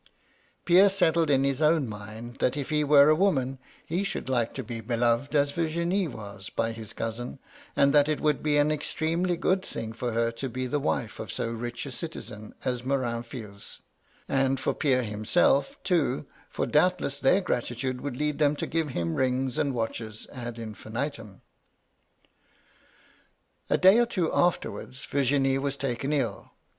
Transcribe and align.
Pierre 0.65 0.89
settled 0.89 1.29
in 1.29 1.43
his 1.43 1.61
own 1.61 1.87
mind, 1.87 2.37
that 2.39 2.57
if 2.57 2.71
he 2.71 2.83
were 2.83 3.09
a 3.09 3.15
woman, 3.15 3.59
he 3.85 4.03
should 4.03 4.27
like 4.29 4.51
to 4.55 4.63
be 4.63 4.81
beloved 4.81 5.35
as 5.35 5.51
Virginie 5.51 6.07
was, 6.07 6.49
by 6.49 6.71
his 6.71 6.91
cousin, 6.91 7.37
and 7.75 7.93
that 7.93 8.09
it 8.09 8.19
would 8.19 8.41
be 8.41 8.57
an 8.57 8.71
extremely 8.71 9.37
good 9.37 9.61
thing 9.63 9.93
for 9.93 10.13
her 10.13 10.31
to 10.31 10.49
be 10.49 10.65
the 10.65 10.79
wife 10.79 11.19
of 11.19 11.31
so 11.31 11.51
rich 11.51 11.85
a 11.85 11.91
citizen 11.91 12.55
as 12.65 12.83
Morin 12.83 13.21
Fils,— 13.21 13.81
and 14.27 14.59
for 14.59 14.73
Pierre 14.73 15.03
himself, 15.03 15.77
too, 15.83 16.25
for 16.49 16.65
doubtless 16.65 17.19
their 17.19 17.39
gratitude 17.39 18.01
would 18.01 18.17
lead 18.17 18.39
them 18.39 18.55
to 18.55 18.65
give 18.65 18.89
him 18.89 19.13
rings 19.13 19.55
and 19.59 19.75
watches 19.75 20.25
ad 20.33 20.57
infinitum. 20.57 21.41
"A 23.69 23.77
day 23.77 23.99
or 23.99 24.07
two 24.07 24.33
afterwards, 24.33 25.05
Virginie 25.05 25.59
was 25.59 25.75
taken 25.77 26.11
ill. 26.11 26.53